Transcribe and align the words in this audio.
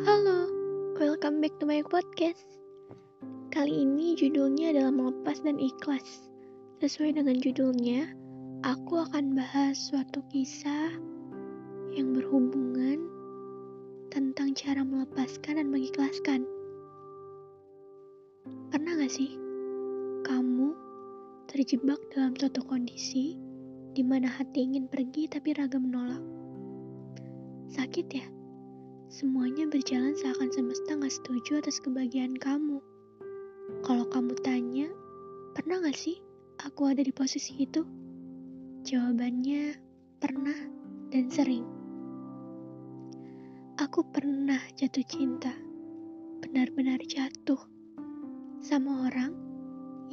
Halo, 0.00 0.48
welcome 0.96 1.44
back 1.44 1.52
to 1.60 1.68
my 1.68 1.84
podcast. 1.84 2.48
Kali 3.52 3.84
ini 3.84 4.16
judulnya 4.16 4.72
adalah 4.72 4.96
melepas 4.96 5.44
dan 5.44 5.60
ikhlas. 5.60 6.24
Sesuai 6.80 7.20
dengan 7.20 7.36
judulnya, 7.36 8.08
aku 8.64 8.96
akan 8.96 9.36
bahas 9.36 9.76
suatu 9.76 10.24
kisah 10.32 10.96
yang 11.92 12.16
berhubungan 12.16 13.04
tentang 14.08 14.56
cara 14.56 14.80
melepaskan 14.80 15.60
dan 15.60 15.68
mengikhlaskan. 15.68 16.48
Pernah 18.72 19.04
gak 19.04 19.12
sih 19.12 19.36
kamu 20.24 20.72
terjebak 21.44 22.00
dalam 22.16 22.32
suatu 22.40 22.64
kondisi 22.64 23.36
di 23.92 24.00
mana 24.00 24.32
hati 24.32 24.64
ingin 24.64 24.88
pergi 24.88 25.28
tapi 25.28 25.52
raga 25.52 25.76
menolak? 25.76 26.24
Sakit 27.68 28.08
ya? 28.08 28.39
Semuanya 29.10 29.66
berjalan 29.66 30.14
seakan 30.14 30.54
semesta 30.54 30.94
gak 30.94 31.10
setuju 31.10 31.58
atas 31.58 31.82
kebahagiaan 31.82 32.38
kamu. 32.38 32.78
Kalau 33.82 34.06
kamu 34.06 34.38
tanya, 34.38 34.86
pernah 35.50 35.82
gak 35.82 35.98
sih 35.98 36.22
aku 36.62 36.94
ada 36.94 37.02
di 37.02 37.10
posisi 37.10 37.58
itu? 37.58 37.82
Jawabannya 38.86 39.74
pernah 40.22 40.54
dan 41.10 41.26
sering. 41.26 41.66
Aku 43.82 44.06
pernah 44.14 44.62
jatuh 44.78 45.02
cinta, 45.02 45.58
benar-benar 46.46 47.02
jatuh 47.02 47.58
sama 48.62 49.10
orang 49.10 49.34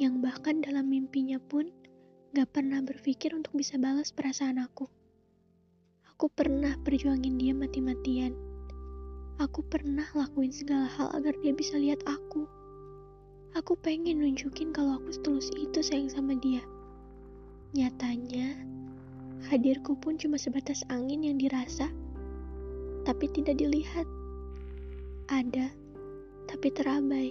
yang 0.02 0.18
bahkan 0.18 0.58
dalam 0.58 0.90
mimpinya 0.90 1.38
pun 1.38 1.70
gak 2.34 2.50
pernah 2.50 2.82
berpikir 2.82 3.30
untuk 3.30 3.54
bisa 3.54 3.78
balas 3.78 4.10
perasaan 4.10 4.58
aku. 4.58 4.90
Aku 6.10 6.26
pernah 6.34 6.74
perjuangin 6.82 7.38
dia 7.38 7.54
mati-matian 7.54 8.47
Aku 9.38 9.62
pernah 9.62 10.02
lakuin 10.18 10.50
segala 10.50 10.90
hal 10.98 11.14
agar 11.14 11.30
dia 11.38 11.54
bisa 11.54 11.78
lihat 11.78 12.02
aku. 12.10 12.42
Aku 13.54 13.78
pengen 13.78 14.18
nunjukin 14.18 14.74
kalau 14.74 14.98
aku 14.98 15.14
setulus 15.14 15.54
itu 15.54 15.78
sayang 15.78 16.10
sama 16.10 16.34
dia. 16.42 16.58
Nyatanya, 17.70 18.58
hadirku 19.46 19.94
pun 19.94 20.18
cuma 20.18 20.42
sebatas 20.42 20.82
angin 20.90 21.22
yang 21.22 21.38
dirasa, 21.38 21.86
tapi 23.06 23.30
tidak 23.30 23.62
dilihat. 23.62 24.10
Ada, 25.30 25.70
tapi 26.50 26.74
terabai. 26.74 27.30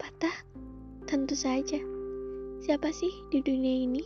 Patah, 0.00 0.48
tentu 1.04 1.36
saja. 1.36 1.76
Siapa 2.64 2.88
sih 2.88 3.12
di 3.28 3.44
dunia 3.44 3.84
ini 3.84 4.00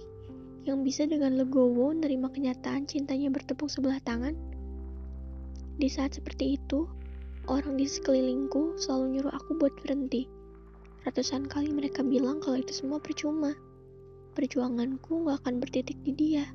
yang 0.66 0.82
bisa 0.82 1.06
dengan 1.06 1.38
legowo 1.38 1.94
menerima 1.94 2.34
kenyataan 2.34 2.90
cintanya 2.90 3.30
bertepuk 3.30 3.70
sebelah 3.70 4.02
tangan? 4.02 4.47
Di 5.78 5.86
saat 5.86 6.18
seperti 6.18 6.58
itu, 6.58 6.90
orang 7.46 7.78
di 7.78 7.86
sekelilingku 7.86 8.82
selalu 8.82 9.14
nyuruh 9.14 9.30
aku 9.30 9.54
buat 9.54 9.70
berhenti. 9.78 10.26
Ratusan 11.06 11.46
kali 11.46 11.70
mereka 11.70 12.02
bilang 12.02 12.42
kalau 12.42 12.58
itu 12.58 12.74
semua 12.74 12.98
percuma. 12.98 13.54
Perjuanganku 14.34 15.22
gak 15.30 15.46
akan 15.46 15.62
bertitik 15.62 15.94
di 16.02 16.12
dia, 16.18 16.50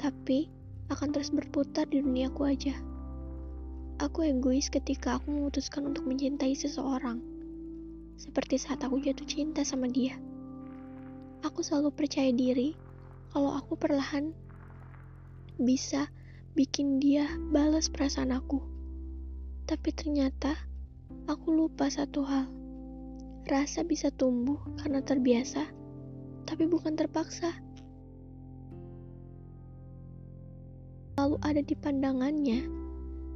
tapi 0.00 0.48
akan 0.88 1.12
terus 1.12 1.28
berputar 1.28 1.84
di 1.92 2.00
duniaku 2.00 2.48
aja. 2.48 2.72
Aku 4.00 4.24
egois 4.24 4.72
ketika 4.72 5.20
aku 5.20 5.28
memutuskan 5.28 5.84
untuk 5.92 6.08
mencintai 6.08 6.56
seseorang. 6.56 7.20
Seperti 8.16 8.56
saat 8.56 8.80
aku 8.80 8.96
jatuh 9.04 9.28
cinta 9.28 9.60
sama 9.60 9.92
dia. 9.92 10.16
Aku 11.44 11.60
selalu 11.60 11.92
percaya 11.92 12.32
diri 12.32 12.72
kalau 13.28 13.52
aku 13.52 13.76
perlahan 13.76 14.32
bisa 15.60 16.08
bikin 16.58 16.98
dia 16.98 17.22
balas 17.54 17.86
perasaan 17.86 18.34
aku. 18.34 18.58
Tapi 19.70 19.94
ternyata 19.94 20.58
aku 21.30 21.54
lupa 21.54 21.86
satu 21.86 22.26
hal. 22.26 22.50
Rasa 23.46 23.86
bisa 23.86 24.10
tumbuh 24.10 24.58
karena 24.82 24.98
terbiasa, 24.98 25.62
tapi 26.50 26.66
bukan 26.66 26.98
terpaksa. 26.98 27.54
Lalu 31.14 31.38
ada 31.46 31.62
di 31.62 31.78
pandangannya, 31.78 32.66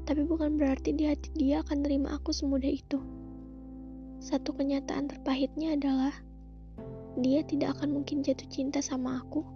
tapi 0.02 0.26
bukan 0.26 0.58
berarti 0.58 0.91
di 0.91 1.06
hati 1.06 1.30
dia 1.38 1.62
akan 1.62 1.78
terima 1.86 2.19
aku 2.19 2.34
semudah 2.34 2.75
itu. 2.75 2.98
Satu 4.19 4.50
kenyataan 4.50 5.06
terpahitnya 5.06 5.78
adalah 5.78 6.10
dia 7.22 7.46
tidak 7.46 7.78
akan 7.78 8.02
mungkin 8.02 8.26
jatuh 8.26 8.50
cinta 8.50 8.82
sama 8.82 9.22
aku, 9.22 9.46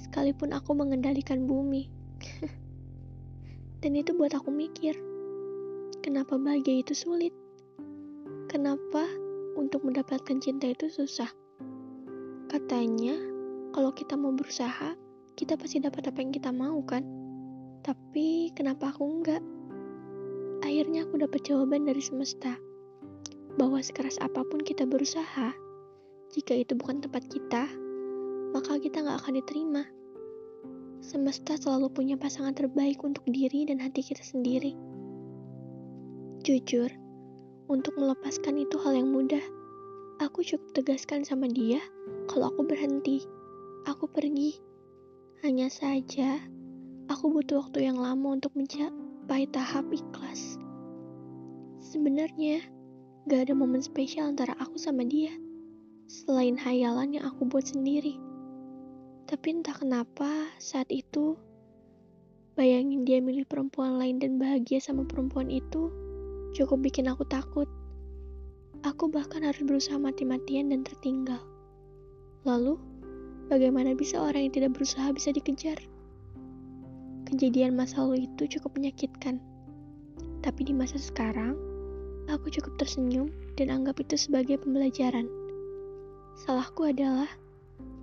sekalipun 0.00 0.56
aku 0.56 0.72
mengendalikan 0.72 1.44
bumi. 1.44 1.92
Dan 3.80 3.96
itu 3.96 4.12
buat 4.12 4.36
aku 4.36 4.52
mikir, 4.52 4.92
kenapa 6.04 6.36
bahagia 6.36 6.84
itu 6.84 6.92
sulit? 6.92 7.32
Kenapa 8.44 9.08
untuk 9.56 9.88
mendapatkan 9.88 10.36
cinta 10.36 10.68
itu 10.68 10.92
susah? 10.92 11.32
Katanya, 12.52 13.16
kalau 13.72 13.88
kita 13.96 14.20
mau 14.20 14.36
berusaha, 14.36 14.92
kita 15.32 15.56
pasti 15.56 15.80
dapat 15.80 16.12
apa 16.12 16.20
yang 16.20 16.28
kita 16.28 16.52
mau 16.52 16.76
kan? 16.84 17.00
Tapi 17.80 18.52
kenapa 18.52 18.92
aku 18.92 19.00
enggak? 19.00 19.40
Akhirnya 20.60 21.08
aku 21.08 21.16
dapat 21.16 21.40
jawaban 21.48 21.88
dari 21.88 22.04
semesta, 22.04 22.60
bahwa 23.56 23.80
sekeras 23.80 24.20
apa 24.20 24.44
pun 24.44 24.60
kita 24.60 24.84
berusaha, 24.84 25.56
jika 26.36 26.52
itu 26.52 26.76
bukan 26.76 27.00
tempat 27.00 27.24
kita, 27.32 27.64
maka 28.52 28.76
kita 28.76 29.00
nggak 29.00 29.24
akan 29.24 29.40
diterima. 29.40 29.82
Semesta 31.00 31.56
selalu 31.56 31.88
punya 31.96 32.16
pasangan 32.20 32.52
terbaik 32.52 33.00
untuk 33.00 33.24
diri 33.24 33.64
dan 33.64 33.80
hati 33.80 34.04
kita 34.04 34.20
sendiri. 34.20 34.76
Jujur, 36.44 36.92
untuk 37.72 37.96
melepaskan 37.96 38.60
itu 38.60 38.76
hal 38.84 39.00
yang 39.00 39.08
mudah. 39.08 39.40
Aku 40.20 40.44
cukup 40.44 40.76
tegaskan 40.76 41.24
sama 41.24 41.48
dia 41.48 41.80
kalau 42.28 42.52
aku 42.52 42.68
berhenti. 42.68 43.24
Aku 43.88 44.12
pergi. 44.12 44.60
Hanya 45.40 45.72
saja, 45.72 46.36
aku 47.08 47.32
butuh 47.32 47.64
waktu 47.64 47.88
yang 47.88 47.96
lama 47.96 48.36
untuk 48.36 48.52
mencapai 48.52 49.48
tahap 49.48 49.88
ikhlas. 49.88 50.60
Sebenarnya, 51.80 52.60
gak 53.24 53.48
ada 53.48 53.56
momen 53.56 53.80
spesial 53.80 54.28
antara 54.28 54.52
aku 54.60 54.76
sama 54.76 55.00
dia, 55.08 55.32
selain 56.12 56.60
hayalan 56.60 57.16
yang 57.16 57.24
aku 57.24 57.48
buat 57.48 57.64
sendiri. 57.64 58.29
Tapi 59.30 59.62
entah 59.62 59.78
kenapa 59.78 60.26
saat 60.58 60.90
itu 60.90 61.38
bayangin 62.58 63.06
dia 63.06 63.22
milih 63.22 63.46
perempuan 63.46 63.94
lain 63.94 64.18
dan 64.18 64.42
bahagia 64.42 64.82
sama 64.82 65.06
perempuan 65.06 65.46
itu 65.46 65.86
cukup 66.50 66.82
bikin 66.82 67.06
aku 67.06 67.22
takut. 67.30 67.70
Aku 68.82 69.06
bahkan 69.06 69.46
harus 69.46 69.62
berusaha 69.62 69.94
mati-matian 70.02 70.74
dan 70.74 70.82
tertinggal. 70.82 71.38
Lalu, 72.42 72.74
bagaimana 73.46 73.94
bisa 73.94 74.18
orang 74.18 74.50
yang 74.50 74.54
tidak 74.58 74.74
berusaha 74.74 75.06
bisa 75.14 75.30
dikejar? 75.30 75.78
Kejadian 77.30 77.78
masa 77.78 78.02
lalu 78.02 78.26
itu 78.26 78.58
cukup 78.58 78.82
menyakitkan. 78.82 79.38
Tapi 80.42 80.60
di 80.66 80.74
masa 80.74 80.98
sekarang, 80.98 81.54
aku 82.26 82.50
cukup 82.50 82.82
tersenyum 82.82 83.30
dan 83.54 83.70
anggap 83.70 83.94
itu 84.02 84.18
sebagai 84.18 84.58
pembelajaran. 84.58 85.30
Salahku 86.34 86.90
adalah 86.90 87.30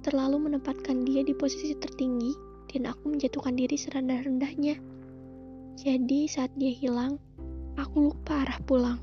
terlalu 0.05 0.49
menempatkan 0.51 1.05
dia 1.05 1.23
di 1.23 1.33
posisi 1.33 1.73
tertinggi 1.77 2.33
dan 2.73 2.91
aku 2.91 3.15
menjatuhkan 3.15 3.55
diri 3.55 3.77
serendah-rendahnya. 3.79 4.75
Jadi 5.77 6.25
saat 6.25 6.51
dia 6.57 6.73
hilang, 6.73 7.21
aku 7.77 8.11
lupa 8.11 8.43
arah 8.43 8.59
pulang. 8.65 8.99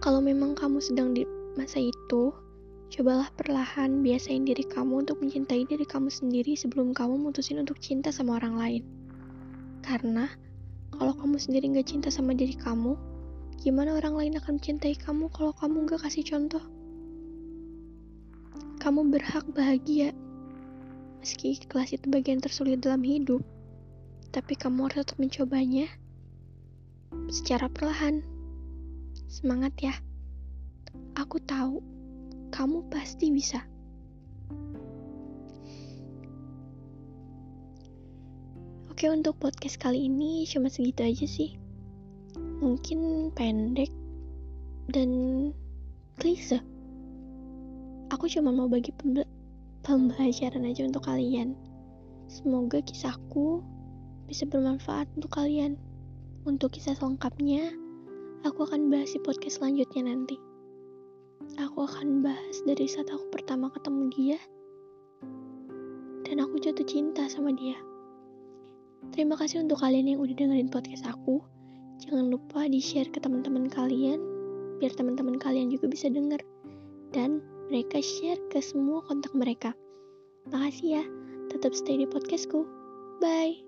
Kalau 0.00 0.20
memang 0.20 0.56
kamu 0.56 0.80
sedang 0.80 1.16
di 1.16 1.24
masa 1.56 1.80
itu, 1.80 2.32
cobalah 2.92 3.28
perlahan 3.36 4.04
biasain 4.04 4.44
diri 4.44 4.64
kamu 4.64 5.06
untuk 5.06 5.20
mencintai 5.20 5.64
diri 5.64 5.84
kamu 5.84 6.12
sendiri 6.12 6.52
sebelum 6.56 6.92
kamu 6.92 7.16
mutusin 7.20 7.60
untuk 7.60 7.80
cinta 7.80 8.12
sama 8.12 8.36
orang 8.40 8.56
lain. 8.56 8.82
Karena 9.84 10.28
kalau 10.94 11.12
kamu 11.16 11.36
sendiri 11.36 11.74
gak 11.74 11.90
cinta 11.90 12.08
sama 12.08 12.32
diri 12.32 12.54
kamu, 12.54 12.96
gimana 13.60 13.96
orang 13.98 14.14
lain 14.14 14.34
akan 14.38 14.56
mencintai 14.56 14.94
kamu 14.96 15.26
kalau 15.32 15.52
kamu 15.56 15.88
gak 15.90 16.06
kasih 16.06 16.24
contoh? 16.24 16.62
Kamu 18.84 19.08
berhak 19.08 19.48
bahagia. 19.56 20.12
Meski 21.24 21.56
kelas 21.56 21.96
itu 21.96 22.04
bagian 22.12 22.36
tersulit 22.36 22.84
dalam 22.84 23.00
hidup, 23.00 23.40
tapi 24.28 24.52
kamu 24.60 24.92
harus 24.92 25.08
tetap 25.08 25.16
mencobanya 25.16 25.88
secara 27.32 27.72
perlahan. 27.72 28.20
Semangat 29.24 29.72
ya. 29.80 29.96
Aku 31.16 31.40
tahu 31.40 31.80
kamu 32.52 32.84
pasti 32.92 33.32
bisa. 33.32 33.64
Oke, 38.92 39.08
untuk 39.08 39.40
podcast 39.40 39.80
kali 39.80 40.12
ini 40.12 40.44
cuma 40.44 40.68
segitu 40.68 41.08
aja 41.08 41.24
sih. 41.24 41.56
Mungkin 42.60 43.32
pendek 43.32 43.88
dan 44.92 45.08
klise 46.20 46.73
aku 48.14 48.30
cuma 48.30 48.54
mau 48.54 48.70
bagi 48.70 48.94
pembelajaran 49.82 50.62
aja 50.70 50.86
untuk 50.86 51.02
kalian. 51.02 51.58
Semoga 52.30 52.78
kisahku 52.78 53.58
bisa 54.30 54.46
bermanfaat 54.46 55.10
untuk 55.18 55.34
kalian. 55.34 55.74
Untuk 56.46 56.78
kisah 56.78 56.94
selengkapnya, 56.94 57.74
aku 58.46 58.70
akan 58.70 58.86
bahas 58.86 59.10
di 59.10 59.20
podcast 59.20 59.58
selanjutnya 59.58 60.14
nanti. 60.14 60.38
Aku 61.58 61.84
akan 61.84 62.22
bahas 62.22 62.56
dari 62.62 62.86
saat 62.86 63.10
aku 63.10 63.26
pertama 63.34 63.68
ketemu 63.74 64.02
dia, 64.14 64.38
dan 66.24 66.38
aku 66.38 66.62
jatuh 66.62 66.86
cinta 66.86 67.26
sama 67.26 67.50
dia. 67.52 67.76
Terima 69.10 69.34
kasih 69.36 69.66
untuk 69.66 69.82
kalian 69.82 70.14
yang 70.16 70.20
udah 70.22 70.36
dengerin 70.38 70.70
podcast 70.70 71.04
aku. 71.04 71.42
Jangan 72.06 72.30
lupa 72.30 72.64
di-share 72.70 73.10
ke 73.10 73.18
teman-teman 73.18 73.68
kalian, 73.68 74.22
biar 74.78 74.94
teman-teman 74.94 75.36
kalian 75.36 75.68
juga 75.68 75.90
bisa 75.90 76.08
denger. 76.08 76.40
Mereka 77.74 77.98
share 77.98 78.38
ke 78.54 78.62
semua 78.62 79.02
kontak 79.02 79.34
mereka. 79.34 79.74
Makasih 80.46 81.02
ya, 81.02 81.04
tetap 81.50 81.74
stay 81.74 81.98
di 81.98 82.06
podcastku. 82.06 82.62
Bye. 83.18 83.63